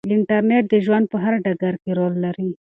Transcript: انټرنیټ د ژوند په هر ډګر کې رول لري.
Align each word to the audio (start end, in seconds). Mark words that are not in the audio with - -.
انټرنیټ 0.15 0.63
د 0.71 0.73
ژوند 0.85 1.05
په 1.11 1.17
هر 1.23 1.33
ډګر 1.43 1.73
کې 1.81 1.91
رول 1.99 2.13
لري. 2.25 2.49